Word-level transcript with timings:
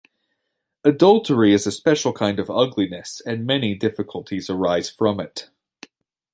Adultery 0.83 1.53
is 1.53 1.67
a 1.67 1.71
special 1.71 2.11
kind 2.11 2.39
of 2.39 2.49
ugliness 2.49 3.21
and 3.23 3.45
many 3.45 3.75
difficulties 3.75 4.49
arise 4.49 4.89
from 4.89 5.19
it. 5.19 5.51